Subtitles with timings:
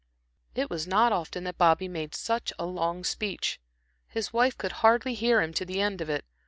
[0.55, 3.59] It was not often that Bobby made such a long speech.
[4.07, 6.25] His wife could hardly hear him to the end of it.